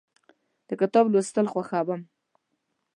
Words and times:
د 0.67 0.69
کتاب 0.81 1.05
لوستل 1.13 1.45
خوښوم. 1.51 2.01